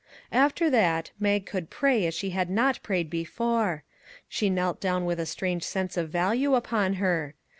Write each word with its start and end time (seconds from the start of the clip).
After 0.31 0.67
that, 0.71 1.11
Mag 1.19 1.45
could 1.45 1.69
pray 1.69 2.07
as 2.07 2.15
she 2.15 2.31
had 2.31 2.49
not 2.49 2.81
prayed 2.81 3.07
before. 3.07 3.83
She 4.27 4.49
knelt 4.49 4.81
down 4.81 5.05
with 5.05 5.19
a 5.19 5.27
strange 5.27 5.61
sense 5.61 5.95
of 5.95 6.09
value 6.09 6.55
upon 6.55 6.93
her. 6.95 7.35